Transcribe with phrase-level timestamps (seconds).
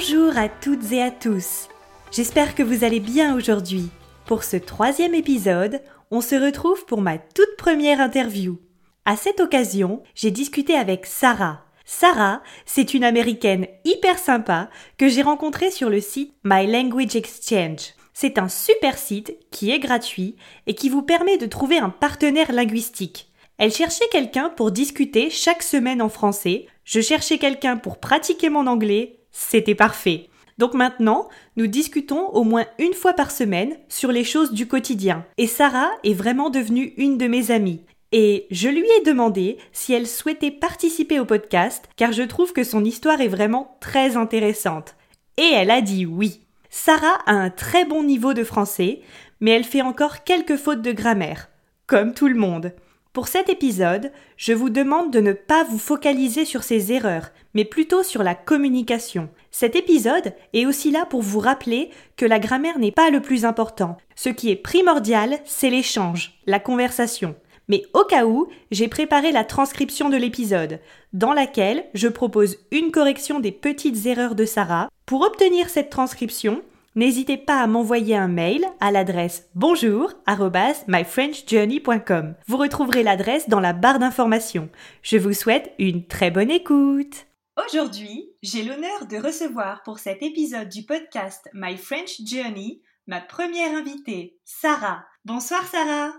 [0.00, 1.66] Bonjour à toutes et à tous.
[2.12, 3.88] J'espère que vous allez bien aujourd'hui.
[4.26, 5.82] Pour ce troisième épisode,
[6.12, 8.60] on se retrouve pour ma toute première interview.
[9.04, 11.64] À cette occasion, j'ai discuté avec Sarah.
[11.84, 17.94] Sarah, c'est une américaine hyper sympa que j'ai rencontrée sur le site My Language Exchange.
[18.14, 20.36] C'est un super site qui est gratuit
[20.68, 23.32] et qui vous permet de trouver un partenaire linguistique.
[23.56, 28.68] Elle cherchait quelqu'un pour discuter chaque semaine en français, je cherchais quelqu'un pour pratiquer mon
[28.68, 30.28] anglais c'était parfait.
[30.58, 35.24] Donc maintenant, nous discutons au moins une fois par semaine sur les choses du quotidien.
[35.38, 37.84] Et Sarah est vraiment devenue une de mes amies.
[38.10, 42.64] Et je lui ai demandé si elle souhaitait participer au podcast, car je trouve que
[42.64, 44.96] son histoire est vraiment très intéressante.
[45.36, 46.40] Et elle a dit oui.
[46.68, 49.00] Sarah a un très bon niveau de français,
[49.40, 51.48] mais elle fait encore quelques fautes de grammaire,
[51.86, 52.72] comme tout le monde.
[53.18, 57.64] Pour cet épisode, je vous demande de ne pas vous focaliser sur ces erreurs, mais
[57.64, 59.28] plutôt sur la communication.
[59.50, 63.44] Cet épisode est aussi là pour vous rappeler que la grammaire n'est pas le plus
[63.44, 63.96] important.
[64.14, 67.34] Ce qui est primordial, c'est l'échange, la conversation.
[67.66, 70.78] Mais au cas où, j'ai préparé la transcription de l'épisode,
[71.12, 74.90] dans laquelle je propose une correction des petites erreurs de Sarah.
[75.06, 76.62] Pour obtenir cette transcription,
[76.98, 82.34] n'hésitez pas à m'envoyer un mail à l'adresse bonjour myfrenchjourney.com.
[82.46, 84.68] Vous retrouverez l'adresse dans la barre d'informations.
[85.02, 87.26] Je vous souhaite une très bonne écoute.
[87.66, 93.74] Aujourd'hui, j'ai l'honneur de recevoir pour cet épisode du podcast My French Journey ma première
[93.74, 95.04] invitée, Sarah.
[95.24, 96.12] Bonsoir Sarah.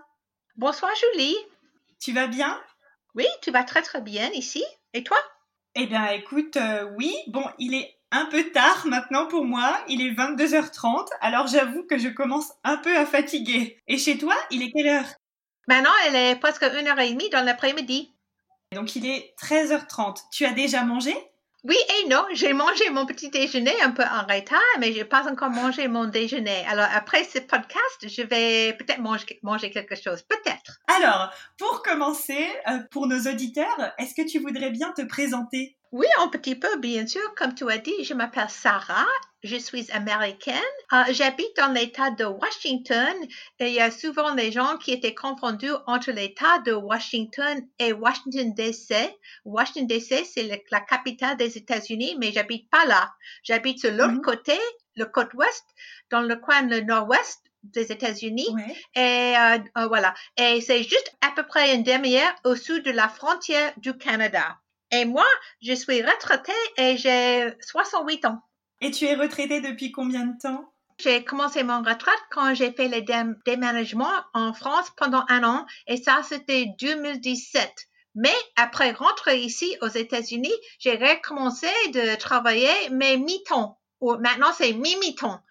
[0.56, 1.36] Bonsoir Julie.
[2.00, 2.58] Tu vas bien?
[3.16, 4.64] Oui, tu vas très très bien ici.
[4.94, 5.18] Et toi?
[5.76, 10.02] Eh bien écoute, euh, oui, bon, il est un peu tard maintenant pour moi, il
[10.02, 13.80] est 22h30, alors j'avoue que je commence un peu à fatiguer.
[13.88, 15.14] Et chez toi, il est quelle heure?
[15.68, 18.12] Maintenant, elle est presque 1h30 dans l'après-midi.
[18.74, 20.18] Donc il est 13h30.
[20.32, 21.16] Tu as déjà mangé?
[21.66, 25.06] Oui et non, j'ai mangé mon petit déjeuner un peu en retard, mais je n'ai
[25.06, 26.66] pas encore mangé mon déjeuner.
[26.70, 30.80] Alors après ce podcast, je vais peut-être manger, quelque chose, peut-être.
[30.88, 35.79] Alors, pour commencer, euh, pour nos auditeurs, est-ce que tu voudrais bien te présenter?
[35.92, 37.34] Oui, un petit peu, bien sûr.
[37.36, 39.08] Comme tu as dit, je m'appelle Sarah,
[39.42, 40.56] je suis américaine.
[40.94, 43.16] Euh, j'habite dans l'État de Washington
[43.60, 47.92] et il y a souvent des gens qui étaient confondus entre l'État de Washington et
[47.92, 48.94] Washington DC.
[49.46, 53.12] Washington DC, c'est la capitale des États-Unis, mais j'habite pas là.
[53.42, 54.22] J'habite sur l'autre mm-hmm.
[54.22, 54.60] côté,
[54.96, 55.66] le côte ouest,
[56.12, 58.54] dans le coin le nord-ouest des États-Unis.
[58.96, 60.14] Et euh, euh, voilà.
[60.38, 64.60] Et c'est juste à peu près une demi-heure au sud de la frontière du Canada.
[64.92, 65.26] Et moi,
[65.62, 68.42] je suis retraitée et j'ai 68 ans.
[68.82, 70.74] Et tu es retraitée depuis combien de temps?
[70.98, 73.02] J'ai commencé mon retraite quand j'ai fait le
[73.46, 77.72] déménagement en France pendant un an et ça c'était 2017.
[78.16, 83.80] Mais après rentrer ici aux États-Unis, j'ai recommencé de travailler mais mi-temps.
[84.02, 85.42] Maintenant c'est mi-mi-temps.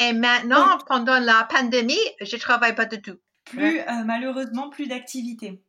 [0.00, 3.16] Et maintenant, pendant la pandémie, je travaille pas du tout.
[3.44, 5.62] Plus, euh, malheureusement, plus d'activité.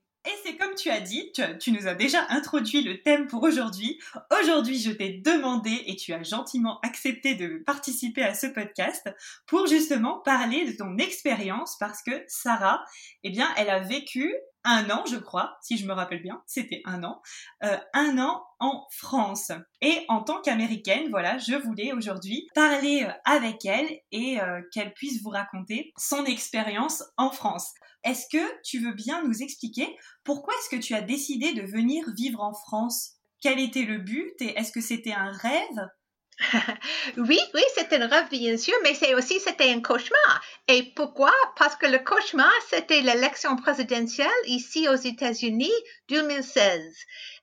[0.45, 3.99] C'est comme tu as dit, tu, nous as déjà introduit le thème pour aujourd'hui.
[4.39, 9.09] Aujourd'hui, je t'ai demandé et tu as gentiment accepté de participer à ce podcast
[9.47, 12.85] pour justement parler de ton expérience parce que Sarah,
[13.23, 16.81] eh bien, elle a vécu un an, je crois, si je me rappelle bien, c'était
[16.85, 17.21] un an,
[17.63, 19.51] euh, un an en France.
[19.81, 24.93] Et en tant qu'américaine, voilà, je voulais aujourd'hui parler euh, avec elle et euh, qu'elle
[24.93, 27.73] puisse vous raconter son expérience en France.
[28.03, 32.03] Est-ce que tu veux bien nous expliquer pourquoi est-ce que tu as décidé de venir
[32.17, 33.13] vivre en France?
[33.41, 35.89] Quel était le but et est-ce que c'était un rêve?
[37.17, 40.41] oui, oui, c'était un rêve, bien sûr, mais c'est aussi, c'était un cauchemar.
[40.67, 41.31] Et pourquoi?
[41.57, 45.71] Parce que le cauchemar, c'était l'élection présidentielle ici aux États-Unis
[46.09, 46.93] 2016.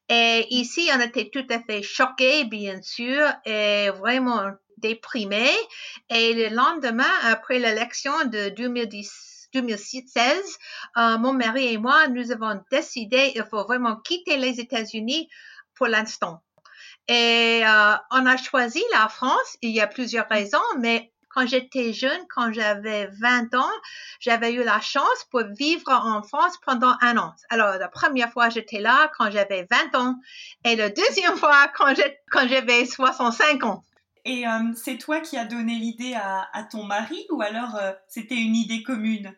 [0.08, 5.56] Et ici, on était tout à fait choqués, bien sûr, et vraiment déprimée.
[6.10, 10.58] Et le lendemain, après l'élection de 2010, 2016,
[10.96, 15.28] euh, mon mari et moi, nous avons décidé il faut vraiment quitter les États-Unis
[15.74, 16.42] pour l'instant.
[17.08, 19.56] Et euh, on a choisi la France.
[19.60, 23.70] Il y a plusieurs raisons, mais quand j'étais jeune, quand j'avais 20 ans,
[24.20, 27.34] j'avais eu la chance pour vivre en France pendant un an.
[27.48, 30.16] Alors, la première fois, j'étais là quand j'avais 20 ans
[30.64, 31.94] et la deuxième fois, quand
[32.48, 33.82] j'avais 65 ans.
[34.24, 38.36] Et euh, c'est toi qui as donné l'idée à, ton mari ou alors euh, c'était
[38.36, 39.34] une idée commune?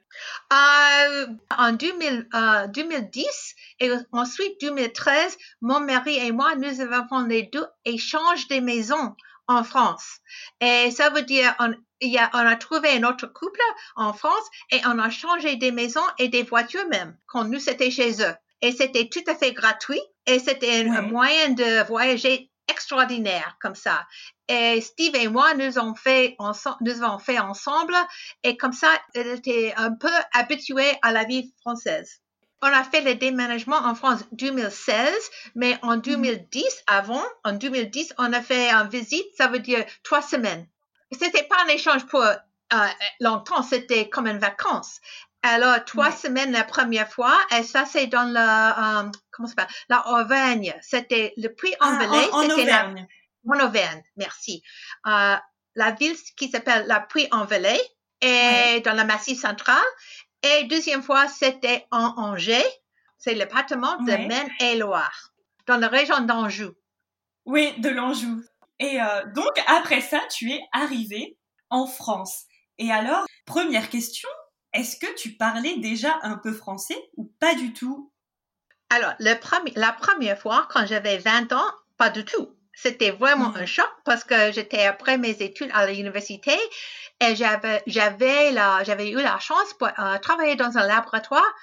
[0.52, 1.26] Euh,
[1.56, 8.60] En 2010 et ensuite 2013, mon mari et moi, nous avons les deux échangé des
[8.60, 9.16] maisons
[9.46, 10.20] en France.
[10.60, 13.60] Et ça veut dire, on, il a, on a trouvé un autre couple
[13.96, 17.90] en France et on a changé des maisons et des voitures même quand nous c'était
[17.90, 18.34] chez eux.
[18.60, 24.06] Et c'était tout à fait gratuit et c'était un moyen de voyager extraordinaire comme ça.
[24.48, 27.94] Et Steve et moi, nous avons fait, ensemble, nous avons fait ensemble
[28.42, 32.20] et comme ça, elle était un peu habituée à la vie française.
[32.62, 35.12] On a fait le déménagement en France 2016,
[35.54, 36.70] mais en 2010, mhm.
[36.86, 40.66] avant, en 2010, on a fait une visite, ça veut dire trois semaines.
[41.12, 42.86] C'était pas un échange pour euh,
[43.20, 45.00] longtemps, c'était comme une vacance.
[45.46, 49.74] Alors, trois semaines la première fois, et ça, c'est dans la, euh, comment ça s'appelle?
[49.90, 50.74] La Auvergne.
[50.80, 53.06] C'était le prix en Ah, en, Auvergne.
[53.46, 54.62] en Auvergne, merci.
[55.06, 55.36] Euh,
[55.74, 57.78] la ville qui s'appelle la Puy-en-Velay
[58.22, 59.84] et dans le Massif central.
[60.42, 62.64] Et deuxième fois, c'était en Angers.
[63.18, 65.30] C'est le département de Maine-et-Loire,
[65.66, 66.70] dans la région d'Anjou.
[67.44, 68.42] Oui, de l'Anjou.
[68.78, 71.36] Et euh, donc, après ça, tu es arrivé
[71.68, 72.44] en France.
[72.78, 74.28] Et alors, première question,
[74.74, 78.12] est-ce que tu parlais déjà un peu français ou pas du tout?
[78.90, 82.50] Alors, le premier, la première fois, quand j'avais 20 ans, pas du tout.
[82.74, 83.56] C'était vraiment hmm.
[83.58, 86.52] un choc parce que j'étais après mes études à l'université
[87.20, 91.54] et j'avais, j'avais, la, j'avais eu la chance pour euh, travailler dans un laboratoire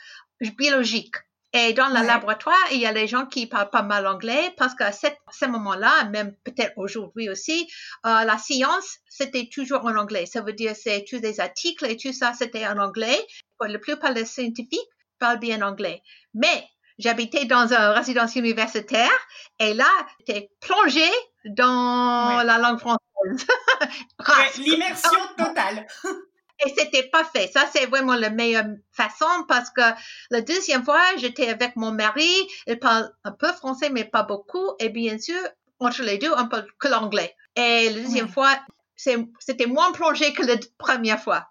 [0.57, 1.15] biologique.
[1.53, 4.73] Et dans le laboratoire, il y a les gens qui parlent pas mal anglais parce
[4.73, 7.67] qu'à ce moment-là, même peut-être aujourd'hui aussi,
[8.05, 10.25] euh, la science, c'était toujours en anglais.
[10.25, 13.19] Ça veut dire c'est tous des articles et tout ça, c'était en anglais.
[13.57, 14.79] Pour la plupart des scientifiques
[15.19, 16.01] parlent bien anglais.
[16.33, 16.65] Mais
[16.97, 19.11] j'habitais dans une résidence universitaire
[19.59, 19.89] et là,
[20.19, 21.11] j'étais plongée
[21.43, 23.01] dans la langue française.
[24.57, 25.85] L'immersion totale.
[26.65, 27.47] Et c'était pas fait.
[27.47, 29.81] Ça, c'est vraiment la meilleure façon parce que
[30.29, 32.31] la deuxième fois, j'étais avec mon mari.
[32.67, 34.71] Il parle un peu français, mais pas beaucoup.
[34.79, 35.39] Et bien sûr,
[35.79, 37.35] entre les deux, on parle que l'anglais.
[37.55, 38.59] Et la deuxième fois,
[38.95, 41.47] c'était moins plongé que la première fois.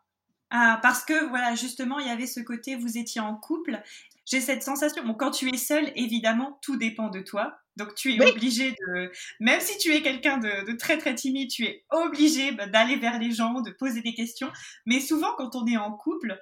[0.51, 3.81] Ah, parce que voilà, justement, il y avait ce côté, vous étiez en couple.
[4.27, 5.05] J'ai cette sensation.
[5.05, 7.59] Bon, quand tu es seule, évidemment, tout dépend de toi.
[7.81, 9.11] Donc tu es obligé de,
[9.41, 13.19] même si tu es quelqu'un de, très très timide, tu es obligé bah, d'aller vers
[13.19, 14.51] les gens, de poser des questions.
[14.85, 16.39] Mais souvent quand on est en couple,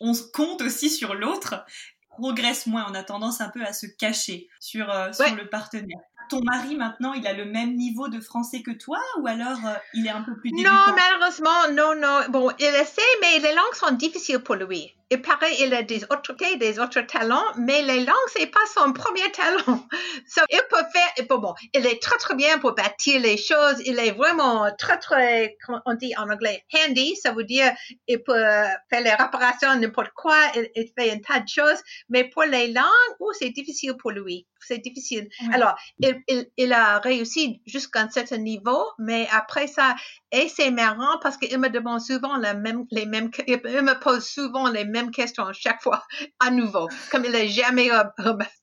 [0.00, 1.64] on compte aussi sur l'autre,
[2.10, 6.00] progresse moins, on a tendance un peu à se cacher sur, euh, sur le partenaire
[6.32, 9.74] ton mari maintenant, il a le même niveau de français que toi ou alors euh,
[9.92, 10.70] il est un peu plus débutant?
[10.70, 12.20] Non, malheureusement, non, non.
[12.30, 14.94] Bon, il essaie, mais les langues sont difficiles pour lui.
[15.10, 18.94] Il paraît qu'il a des autres, des autres talents, mais les langues, c'est pas son
[18.94, 19.86] premier talent.
[20.26, 23.82] So, il peut faire, bon, bon, il est très, très bien pour bâtir les choses.
[23.84, 27.16] Il est vraiment très, très, on dit en anglais, handy.
[27.16, 27.72] Ça veut dire,
[28.08, 28.42] il peut
[28.88, 30.38] faire les réparations, n'importe quoi.
[30.54, 31.82] Il, fait un tas de choses.
[32.08, 34.46] Mais pour les langues, oh, c'est difficile pour lui.
[34.66, 35.28] C'est difficile.
[35.52, 39.94] Alors, il, il, il, a réussi jusqu'à un certain niveau, mais après ça,
[40.30, 44.24] et c'est marrant parce qu'il me demande souvent la même, les mêmes, il me pose
[44.24, 46.02] souvent les mêmes questions chaque fois
[46.40, 47.90] à nouveau, comme il est jamais,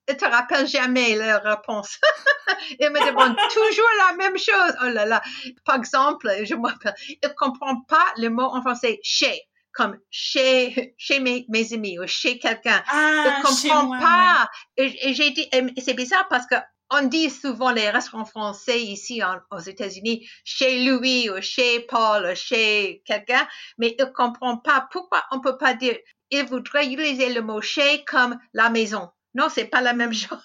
[0.09, 1.99] il te rappelle jamais la réponse.
[2.79, 4.73] il me demande toujours la même chose.
[4.83, 5.21] Oh là là.
[5.65, 9.48] Par exemple, je m'appelle, il comprend pas le mot en français chez
[9.79, 12.83] comme chez, chez mes, mes amis ou chez quelqu'un.
[12.91, 14.49] Ah, il comprend pas.
[14.75, 16.55] Et, j'ai dit, c'est bizarre parce que
[16.89, 19.21] on dit souvent les restaurants français ici
[19.51, 25.23] aux États-Unis chez Louis ou chez Paul ou chez quelqu'un, mais il comprend pas pourquoi
[25.31, 25.95] on peut pas dire.
[26.29, 29.09] Il voudrait utiliser le mot chez comme la maison.
[29.33, 30.43] Non, c'est pas la même chose.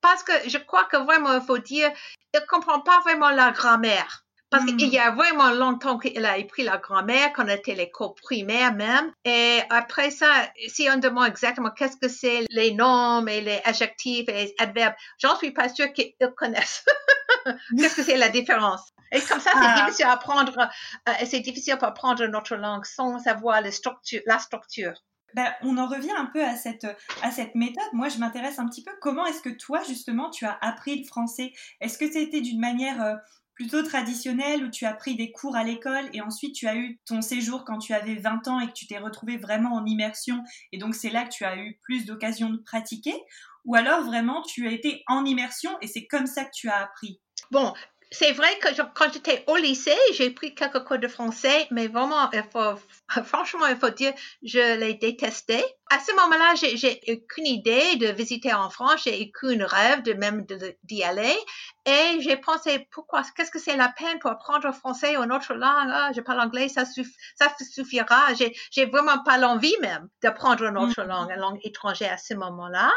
[0.00, 1.92] Parce que je crois que vraiment il faut dire,
[2.34, 4.24] il comprend pas vraiment la grammaire.
[4.52, 5.16] Parce qu'il y a hmm.
[5.16, 9.12] vraiment longtemps qu'il a appris la grammaire, qu'on était l'école primaire même.
[9.24, 10.30] Et après ça,
[10.68, 14.94] si on demande exactement qu'est-ce que c'est les noms et les adjectifs et les adverbes,
[15.18, 16.84] j'en suis pas sûre qu'ils connaissent.
[17.78, 18.92] qu'est-ce que c'est la différence?
[19.10, 19.84] Et comme ça, c'est ah.
[19.84, 20.56] difficile à apprendre,
[21.08, 24.20] euh, c'est difficile pour apprendre notre langue sans savoir la structure.
[24.26, 24.94] La structure.
[25.34, 26.86] Ben, on en revient un peu à cette,
[27.22, 27.88] à cette méthode.
[27.92, 28.90] Moi, je m'intéresse un petit peu.
[29.00, 31.52] Comment est-ce que toi, justement, tu as appris le français?
[31.80, 33.14] Est-ce que c'était d'une manière euh,
[33.54, 37.00] plutôt traditionnelle où tu as pris des cours à l'école et ensuite tu as eu
[37.04, 40.42] ton séjour quand tu avais 20 ans et que tu t'es retrouvé vraiment en immersion
[40.72, 43.14] et donc c'est là que tu as eu plus d'occasions de pratiquer
[43.64, 46.78] ou alors vraiment tu as été en immersion et c'est comme ça que tu as
[46.78, 47.20] appris?
[47.50, 47.74] Bon,
[48.12, 52.30] c'est vrai que quand j'étais au lycée, j'ai pris quelques cours de français, mais vraiment,
[52.32, 52.78] il faut,
[53.24, 55.64] franchement, il faut dire, je l'ai détesté.
[55.90, 60.46] À ce moment-là, j'ai aucune idée de visiter en France, j'ai aucun rêve de même
[60.84, 61.36] d'y aller.
[61.86, 65.32] Et j'ai pensé, pourquoi, qu'est-ce que c'est la peine pour apprendre le français ou une
[65.32, 65.90] autre langue?
[65.90, 68.28] Ah, je parle anglais, ça, ça suffira.
[68.70, 71.08] J'ai vraiment pas l'envie même d'apprendre une autre mm.
[71.08, 72.92] langue, une langue étrangère à ce moment-là.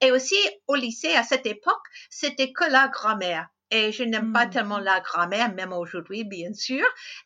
[0.00, 0.36] Et aussi,
[0.66, 4.50] au lycée, à cette époque, c'était que la grammaire et je n'aime pas mmh.
[4.50, 6.84] tellement la grammaire, même aujourd'hui, bien sûr.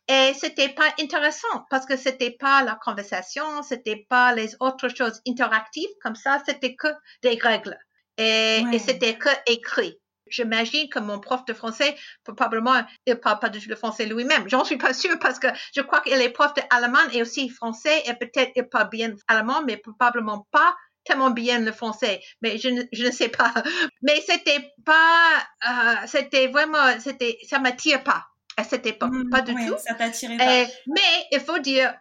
[0.09, 5.21] Et c'était pas intéressant parce que c'était pas la conversation, c'était pas les autres choses
[5.27, 6.89] interactives comme ça, c'était que
[7.23, 7.79] des règles
[8.21, 9.99] et, c'était que écrit.
[10.27, 14.49] J'imagine que mon prof de français, probablement, il parle pas du tout le français lui-même.
[14.49, 18.05] J'en suis pas sûre parce que je crois qu'il est prof d'allemand et aussi français
[18.07, 22.69] et peut-être il parle bien allemand, mais probablement pas tellement bien le français, mais je
[22.69, 23.52] ne, je ne sais pas.
[24.02, 28.26] Mais c'était pas, euh, c'était vraiment, c'était, ça m'attire pas
[28.57, 29.76] à cette époque, mmh, pas du tout.
[29.78, 30.73] Ça t'attirait pas.
[30.87, 31.95] mais il faut dire,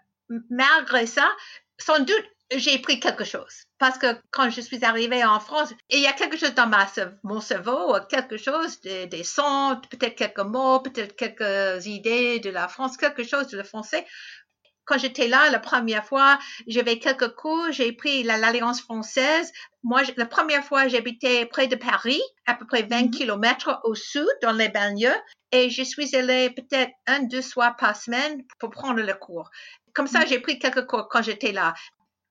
[0.50, 1.30] malgré ça,
[1.78, 2.26] sans doute,
[2.56, 3.66] j'ai pris quelque chose.
[3.78, 6.88] Parce que quand je suis arrivée en France, il y a quelque chose dans ma,
[7.24, 12.68] mon cerveau, quelque chose, des, des sons, peut-être quelques mots, peut-être quelques idées de la
[12.68, 14.06] France, quelque chose de le français
[14.90, 19.52] quand j'étais là la première fois, j'avais quelques cours, j'ai pris l'Alliance française.
[19.84, 23.12] Moi, la première fois, j'habitais près de Paris, à peu près 20 mhm.
[23.12, 25.16] kilomètres au sud, dans les banlieues,
[25.52, 29.52] et je suis allée peut-être un, deux soirs par semaine pour prendre le cours.
[29.94, 30.28] Comme ça, mhm.
[30.28, 31.76] j'ai pris quelques cours quand j'étais là.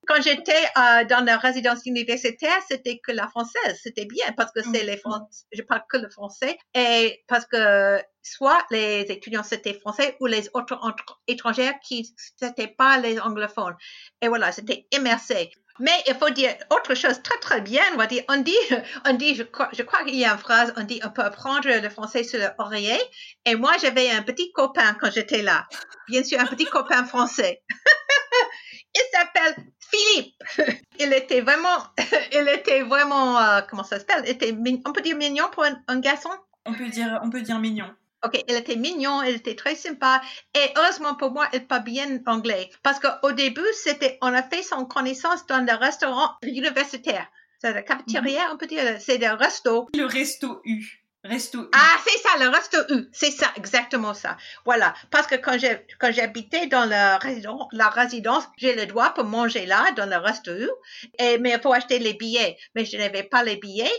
[0.09, 3.79] Quand j'étais euh, dans la résidence universitaire, c'était que la française.
[3.83, 5.00] C'était bien parce que c'est les mhm.
[5.00, 5.45] Français.
[5.53, 10.49] Je parle que le français et parce que soit les étudiants c'était français ou les
[10.55, 10.79] autres
[11.27, 13.77] étrangers qui n'étaient pas les anglophones.
[14.23, 15.50] Et voilà, c'était immersé.
[15.79, 17.83] Mais il faut dire autre chose très très bien.
[17.99, 18.57] On dit,
[19.05, 21.23] on dit, je crois, je crois qu'il y a une phrase, on dit, on peut
[21.23, 22.99] apprendre le français sur l'oreiller.
[23.45, 25.67] Et moi, j'avais un petit copain quand j'étais là.
[26.09, 27.62] Bien sûr, un petit copain français.
[28.95, 30.35] il s'appelle Philippe.
[31.00, 31.78] Il était vraiment,
[32.33, 34.28] il était vraiment, euh, comment ça s'appelle?
[34.28, 34.52] Était,
[34.85, 36.30] on peut dire mignon pour un, garçon?
[36.66, 37.88] On peut dire, on peut dire mignon.
[38.25, 40.21] OK, il était mignon, il était très sympa.
[40.57, 42.68] Et heureusement pour moi, il parle bien anglais.
[42.83, 47.28] Parce qu'au début, c'était, on a fait son connaissance dans le restaurant universitaire.
[47.61, 48.54] C'est la cafétéria, mhm.
[48.54, 49.88] on peut dire, c'est le resto.
[49.95, 50.85] Le resto U.
[51.25, 51.68] Resto U.
[51.72, 53.08] Ah, c'est ça, le resto U.
[53.12, 54.37] C'est ça, exactement ça.
[54.64, 54.94] Voilà.
[55.10, 59.25] Parce que quand j'ai, quand j'habitais dans la résidence, la résidence, j'ai le droit pour
[59.25, 60.70] manger là, dans le resto U.
[61.18, 62.56] Et, mais il faut acheter les billets.
[62.75, 63.90] Mais je n'avais pas les billets.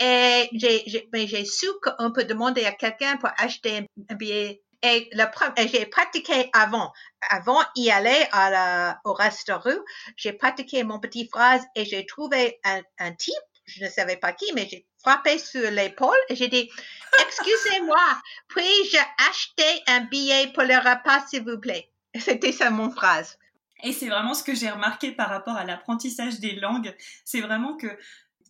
[0.00, 4.62] Et j'ai, j'ai, mais j'ai su qu'on peut demander à quelqu'un pour acheter un billet
[4.82, 5.24] et, le,
[5.68, 6.92] j'ai pratiqué avant,
[7.30, 9.70] avant y aller à la, au restaurant,
[10.16, 14.32] j'ai pratiqué mon petit phrase et j'ai trouvé un, un type, je ne savais pas
[14.32, 16.68] qui, mais j'ai frappé sur l'épaule et j'ai dit,
[17.26, 18.98] excusez-moi, puis-je
[19.30, 21.88] acheter un billet pour le repas, s'il vous plaît?
[22.18, 23.38] C'était ça mon phrase.
[23.84, 26.94] Et c'est vraiment ce que j'ai remarqué par rapport à l'apprentissage des langues,
[27.24, 27.88] c'est vraiment que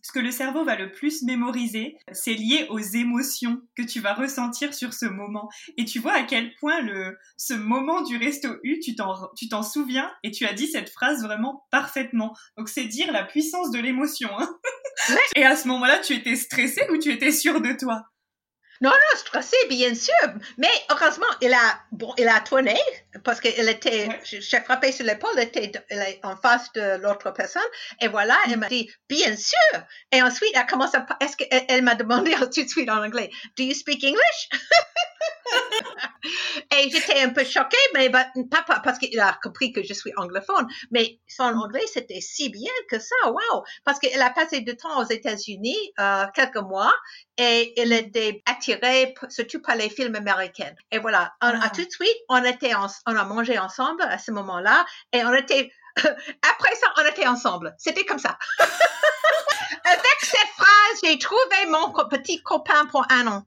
[0.07, 4.13] ce que le cerveau va le plus mémoriser, c'est lié aux émotions que tu vas
[4.13, 5.49] ressentir sur ce moment.
[5.75, 9.49] Et tu vois à quel point le, ce moment du resto U, tu t'en, tu
[9.49, 12.33] t'en souviens et tu as dit cette phrase vraiment parfaitement.
[12.57, 14.29] Donc c'est dire la puissance de l'émotion.
[14.39, 14.49] Hein.
[15.35, 18.03] et à ce moment-là, tu étais stressé ou tu étais sûr de toi?
[18.79, 20.13] Non, non, stressé, bien sûr.
[20.57, 22.77] Mais heureusement, il a, bon, il a tourné
[23.23, 25.71] parce qu'il était, j'ai frappé sur l'épaule, il était
[26.23, 27.63] en face de l'autre personne.
[28.01, 29.81] Et voilà, elle m'a dit, bien sûr.
[30.11, 33.63] Et ensuite, elle commence à, est-ce qu'elle m'a demandé tout de suite en anglais, do
[33.63, 34.49] you speak English?
[36.75, 40.11] et j'étais un peu choquée, mais bah, pas parce qu'il a compris que je suis
[40.17, 43.63] anglophone, mais son anglais, c'était si bien que ça, wow!
[43.83, 46.93] Parce qu'il a passé du temps aux États-Unis, euh, quelques mois,
[47.37, 50.73] et il était attiré surtout par les films américains.
[50.91, 51.69] Et voilà, on, a ah.
[51.69, 55.71] tout de suite, on était, on a mangé ensemble à ce moment-là, et on était,
[55.97, 57.75] après ça, on était ensemble.
[57.77, 58.37] C'était comme ça.
[58.59, 63.43] Avec cette phrase, j'ai trouvé mon petit copain pour un an.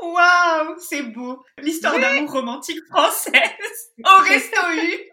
[0.00, 1.42] Waouh, c'est beau.
[1.58, 5.10] L'histoire d'amour romantique française au resto U.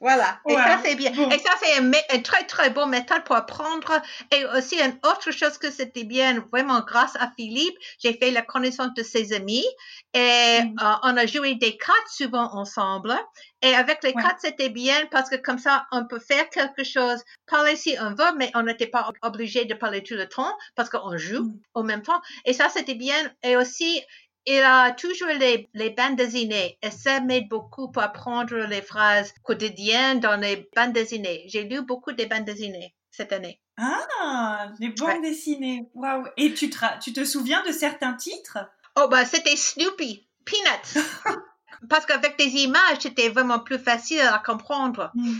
[0.00, 0.38] Voilà.
[0.48, 1.12] Et ça, c'est bien.
[1.12, 4.02] Et ça, c'est une, très, très bonne méthode pour apprendre.
[4.32, 8.42] Et aussi, une autre chose que c'était bien, vraiment grâce à Philippe, j'ai fait la
[8.42, 9.64] connaissance de ses amis
[10.12, 10.76] et mm.
[10.82, 13.14] euh, on a joué des cartes souvent ensemble.
[13.62, 17.22] Et avec les cartes, c'était bien parce que comme ça, on peut faire quelque chose,
[17.46, 20.90] parler si on veut, mais on n'était pas obligé de parler tout le temps parce
[20.90, 21.60] qu'on joue mm.
[21.74, 22.20] en même temps.
[22.44, 23.16] Et ça, c'était bien.
[23.42, 24.02] Et aussi,
[24.46, 29.32] il a toujours les, les bandes dessinées et ça m'aide beaucoup pour apprendre les phrases
[29.42, 31.44] quotidiennes dans les bandes dessinées.
[31.46, 33.60] J'ai lu beaucoup de bandes dessinées cette année.
[33.76, 35.88] Ah, les bandes dessinées.
[35.94, 36.26] Waouh.
[36.36, 38.58] Et tu te, tu te souviens de certains titres?
[38.96, 41.04] Oh, bah, c'était Snoopy, Peanuts.
[41.88, 45.10] Parce qu'avec des images, c'était vraiment plus facile à comprendre.
[45.14, 45.38] Hmm.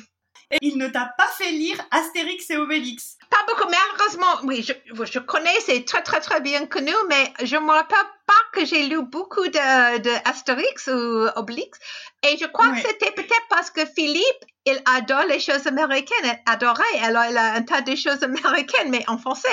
[0.54, 4.40] Et il ne t'a pas fait lire Astérix et Obélix Pas beaucoup, malheureusement.
[4.44, 4.72] Oui, je,
[5.04, 8.64] je connais, c'est très, très, très bien connu, mais je ne me rappelle pas que
[8.64, 11.78] j'ai lu beaucoup de, de Astérix ou Obélix.
[12.24, 17.00] Et je crois que c'était peut-être parce que Philippe, il adore les choses américaines, adorait.
[17.02, 19.48] Alors, il a un tas de choses américaines, mais en français.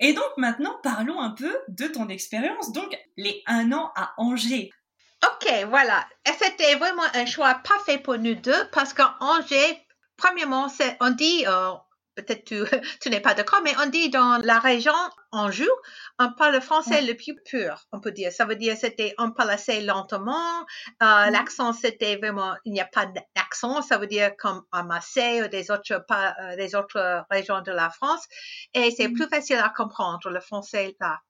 [0.00, 2.72] Et donc maintenant, parlons un peu de ton expérience.
[2.72, 4.70] Donc, les un an à Angers.
[5.24, 6.06] OK, voilà.
[6.38, 9.86] C'était vraiment un choix parfait pour nous deux parce qu'en Angers,
[10.16, 10.68] premièrement,
[11.00, 11.72] on dit, euh,
[12.16, 12.62] peut-être tu,
[13.00, 14.94] tu n'es pas d'accord, mais on dit dans la région
[15.30, 15.68] Anjou,
[16.22, 18.32] on parle le français le plus pur, on peut dire.
[18.32, 20.60] Ça veut dire c'était on parle assez lentement.
[20.60, 21.30] Euh, mm-hmm.
[21.30, 23.82] L'accent c'était vraiment il n'y a pas d'accent.
[23.82, 27.72] Ça veut dire comme à Marseille ou des autres pas, euh, des autres régions de
[27.72, 28.24] la France.
[28.74, 29.14] Et c'est mm-hmm.
[29.14, 31.20] plus facile à comprendre le français là.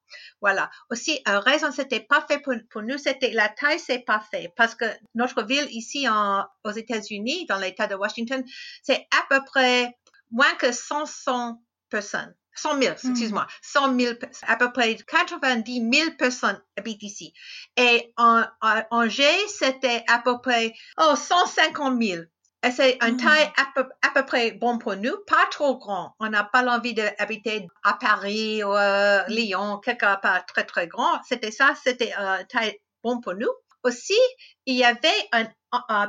[0.43, 0.71] Voilà.
[0.91, 4.85] Aussi, euh, raison, c'était parfait pour, pour nous, c'était la taille, c'est parfait parce que
[5.15, 8.45] notre ville ici en, aux États-Unis, dans l'État de Washington,
[8.83, 9.97] c'est à peu près
[10.31, 12.35] moins que 100, personnes.
[12.55, 13.11] 100 000, hmm.
[13.11, 14.15] excuse-moi, 100 000,
[14.47, 17.33] à peu près 90 000 personnes habitent ici.
[17.77, 22.23] Et en, en Angers, c'était à peu près oh, 150 000.
[22.65, 23.17] Et c'est une hmm.
[23.17, 26.15] taille à peu, à peu, près bon pour nous, pas trop grand.
[26.21, 31.21] On n'a pas l'envie d'habiter à Paris ou à Lyon, quelque part très très grand.
[31.29, 33.51] C'était ça, c'était une taille bon pour nous.
[33.85, 34.19] Aussi,
[34.67, 35.49] il y avait une,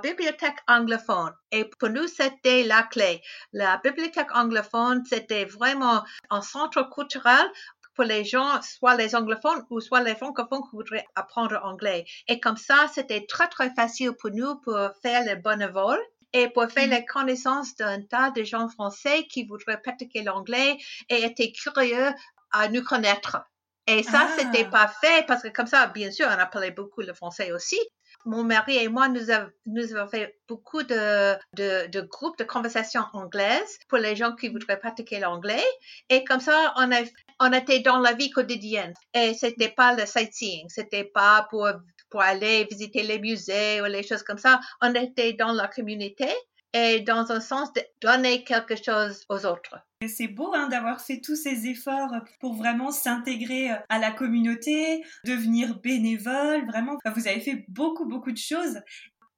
[0.03, 3.21] bibliothèque anglophone et pour nous, c'était la clé.
[3.53, 7.49] La bibliothèque anglophone, c'était vraiment un centre culturel
[7.95, 12.05] pour les gens, soit les anglophones ou soit les francophones qui voudraient apprendre anglais.
[12.27, 15.99] Et comme ça, c'était très, très facile pour nous pour faire le bon vol
[16.33, 16.91] et pour faire mm-hmm.
[16.91, 20.77] la connaissance d'un tas de gens français qui voudraient pratiquer l'anglais
[21.09, 22.09] et étaient curieux
[22.51, 23.37] à nous connaître.
[23.87, 24.71] Et ça, c'était ah.
[24.71, 27.79] pas fait parce que comme ça, bien sûr, on appelait beaucoup le français aussi.
[28.25, 32.45] Mon mari et moi, nous, avons, nous avons fait beaucoup de, de, de, groupes de
[32.45, 35.63] conversation anglaise pour les gens qui voudraient pratiquer l'anglais.
[36.09, 37.01] Et comme ça, on, a,
[37.41, 38.93] on était dans la vie quotidienne.
[39.13, 40.67] Et c'était pas le sightseeing.
[40.69, 41.67] C'était pas pour,
[42.09, 44.61] pour aller visiter les musées ou les choses comme ça.
[44.81, 46.29] On était dans la communauté
[46.73, 49.77] et dans un sens de donner quelque chose aux autres.
[50.07, 55.03] C'est beau hein, d'avoir fait tous ces efforts pour vraiment s'intégrer euh, à la communauté,
[55.25, 58.81] devenir bénévole, vraiment, vous avez fait beaucoup, beaucoup de choses.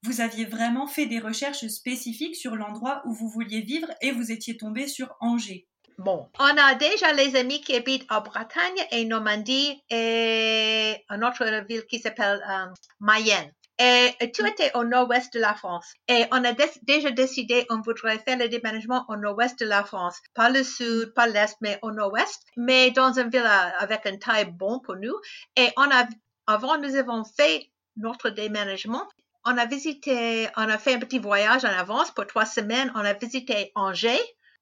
[0.04, 4.32] Vous aviez vraiment fait des recherches spécifiques sur l'endroit où vous vouliez vivre et vous
[4.32, 5.68] étiez tombé sur Angers.
[5.98, 11.46] Bon, on a déjà les amis qui habitent en Bretagne et Normandie et une autre
[11.68, 12.66] ville qui s'appelle euh,
[13.00, 13.52] Mayenne.
[13.78, 15.94] Et tu étais au nord-ouest de la France.
[16.08, 20.22] Et on a déjà décidé, on voudrait faire le déménagement au nord-ouest de la France.
[20.34, 22.42] Pas le sud, pas l'est, mais au nord-ouest.
[22.56, 23.46] Mais dans une ville
[23.80, 25.16] avec une taille bon pour nous.
[25.58, 26.08] Et on a,
[26.48, 29.06] avant, nous avons fait notre déménagement.
[29.44, 32.92] On a visité, on a fait un petit voyage en avance pour trois semaines.
[32.96, 34.22] On a visité Angers,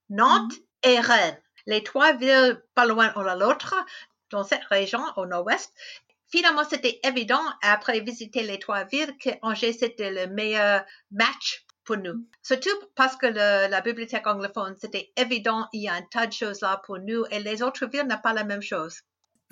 [0.10, 0.90] Nantes mm-hmm.
[0.90, 1.42] et Rennes.
[1.68, 3.76] Les trois villes pas loin l'un de l'autre
[4.32, 5.72] dans cette région au nord-ouest
[6.34, 11.98] finalement, c'était évident après visiter les trois villes que Angers, c'était le meilleur match pour
[11.98, 12.28] nous.
[12.42, 16.62] Surtout parce que la bibliothèque anglophone, c'était évident, il y a un tas de choses
[16.62, 19.02] là pour nous et les autres villes n'ont pas la même chose.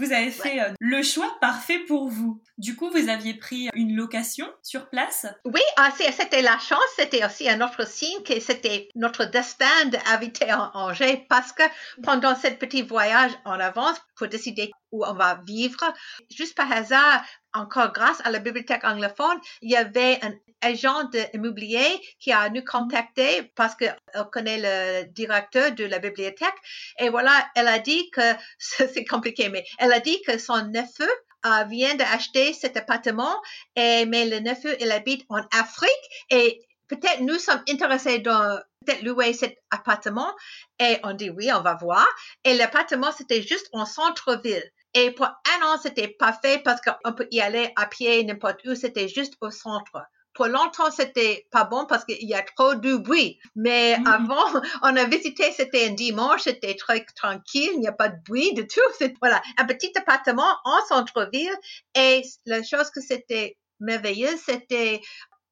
[0.02, 2.42] Vous avez fait euh, le choix parfait pour vous.
[2.58, 5.28] Du coup, vous aviez pris une location sur place?
[5.46, 6.80] Oui, ah, c'était la chance.
[6.96, 11.62] C'était aussi un autre signe que c'était notre destin d'habiter en Angers parce que
[12.02, 15.94] pendant ce petit voyage en avance pour décider où on va vivre,
[16.36, 22.02] juste par hasard, encore grâce à la bibliothèque anglophone, il y avait un agent immobilier
[22.20, 23.96] qui a nous contacté parce qu'elle
[24.32, 26.56] connaît le directeur de la bibliothèque.
[27.00, 28.22] Et voilà, elle a dit que,
[28.60, 31.10] c'est compliqué, mais elle a dit que son neveu
[31.46, 33.36] euh, vient d'acheter cet appartement,
[33.76, 35.90] et, mais le neveu, il habite en Afrique
[36.30, 40.32] et peut-être nous sommes intéressés dans peut-être louer cet appartement
[40.80, 42.08] et on dit oui, on va voir.
[42.44, 44.64] Et l'appartement, c'était juste en centre-ville.
[44.94, 48.76] Et pour un an, c'était parfait parce qu'on peut y aller à pied n'importe où,
[48.76, 50.02] c'était juste au centre
[50.34, 53.40] pour longtemps, c'était pas bon parce qu'il y a trop de bruit.
[53.56, 54.08] Mais mm.
[54.08, 58.18] avant, on a visité, c'était un dimanche, c'était très tranquille, il n'y a pas de
[58.26, 58.82] bruit du tout.
[58.98, 61.56] C'est, voilà, un petit appartement en centre-ville.
[61.96, 65.02] Et la chose que c'était merveilleux, c'était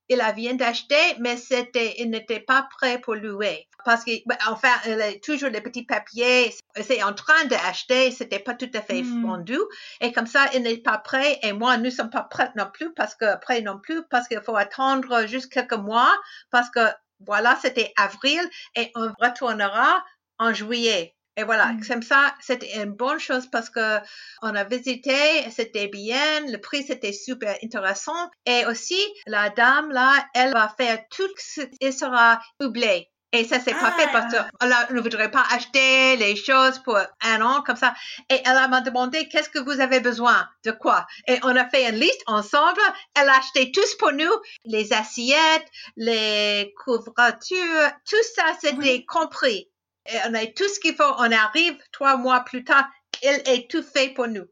[0.09, 3.67] il a vient d'acheter, mais c'était, il n'était pas prêt pour louer.
[3.85, 8.39] Parce que, ben, enfin, il a toujours les petits papiers, c'est en train d'acheter, c'était
[8.39, 9.21] pas tout à fait Hmm.
[9.21, 9.57] fondu.
[10.01, 11.39] Et comme ça, il n'est pas prêt.
[11.43, 14.41] Et moi, nous sommes pas prêts non plus parce que, prêts non plus parce qu'il
[14.41, 16.13] faut attendre juste quelques mois
[16.51, 16.81] parce que,
[17.25, 18.41] voilà, c'était avril
[18.75, 20.03] et on retournera
[20.39, 21.15] en juillet.
[21.39, 21.87] Et voilà, Mm.
[21.87, 23.99] comme ça, c'était une bonne chose parce que
[24.41, 25.15] on a visité,
[25.51, 28.29] c'était bien, le prix c'était super intéressant.
[28.45, 33.07] Et aussi, la dame là, elle va faire tout ce qui sera doublé.
[33.31, 34.07] Et ça, c'est pas Ah.
[34.11, 37.93] parce qu'elle ne voudrait pas acheter les choses pour un an comme ça.
[38.29, 40.49] Et elle m'a demandé qu'est-ce que vous avez besoin?
[40.65, 41.05] De quoi?
[41.27, 42.81] Et on a fait une liste ensemble.
[43.15, 44.33] Elle a acheté tous pour nous
[44.65, 49.05] les assiettes, les couvertures, tout ça, c'était Oui.
[49.05, 49.69] compris.
[50.05, 51.03] Et on a tout ce qu'il faut.
[51.17, 52.89] On arrive trois mois plus tard.
[53.21, 54.45] Il est tout fait pour nous.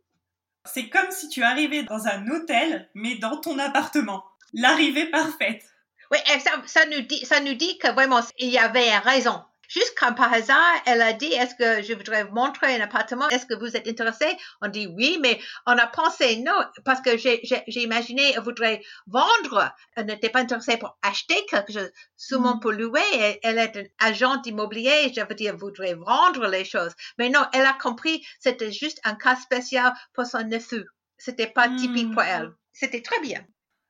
[0.65, 4.23] C'est comme si tu arrivais dans un hôtel, mais dans ton appartement.
[4.53, 5.63] L'arrivée parfaite.
[6.11, 9.41] Oui, et ça, ça nous dit, ça nous dit que vraiment, il y avait raison.
[9.67, 13.27] Juste comme par hasard, elle a dit, est-ce que je voudrais vous montrer un appartement?
[13.29, 14.25] Est-ce que vous êtes intéressé?
[14.61, 16.53] On dit oui, mais on a pensé non,
[16.85, 19.71] parce que j'ai, imaginé, elle voudrait vendre.
[19.95, 22.59] Elle n'était pas intéressée pour acheter quelque chose, seulement Mm.
[22.61, 23.39] pour louer.
[23.43, 26.93] Elle est une agent immobilier, je veux dire, elle voudrait vendre les choses.
[27.17, 30.85] Mais non, elle a compris, c'était juste un cas spécial pour son neveu.
[31.17, 31.75] C'était pas Mm.
[31.77, 32.51] typique pour elle.
[32.73, 33.45] C'était très bien.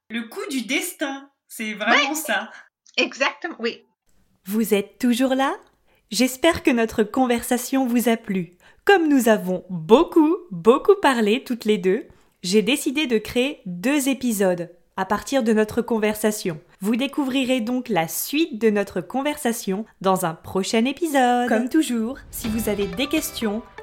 [0.09, 1.29] Le coup du destin.
[1.49, 2.51] C'est vraiment ça.
[2.97, 3.83] Exactement, oui.
[4.45, 5.55] Vous êtes toujours là?
[6.09, 8.53] J'espère que notre conversation vous a plu.
[8.85, 12.05] Comme nous avons beaucoup, beaucoup parlé toutes les deux,
[12.43, 16.61] j'ai décidé de créer deux épisodes à partir de notre conversation.
[16.79, 21.49] Vous découvrirez donc la suite de notre conversation dans un prochain épisode.
[21.49, 23.61] Comme toujours, si vous avez des questions,